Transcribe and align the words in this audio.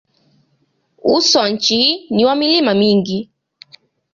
Uso 1.15 1.39
wa 1.39 1.49
nchi 1.49 2.07
ni 2.09 2.25
wa 2.25 2.35
milima 2.35 2.73
mingi. 2.73 3.29